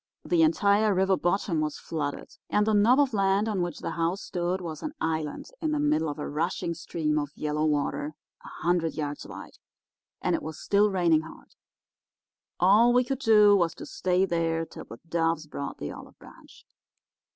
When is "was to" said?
13.55-13.85